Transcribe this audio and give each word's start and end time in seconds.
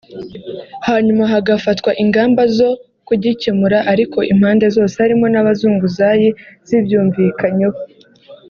hanyuma 0.87 1.23
hagafatwa 1.33 1.91
ingamba 2.03 2.41
zo 2.57 2.69
kugikemura 3.07 3.77
ariko 3.91 4.17
impande 4.33 4.65
zose 4.75 4.95
(harimo 5.03 5.25
n’abazunguzayi) 5.29 6.29
zibyumvikanyeho 6.67 7.77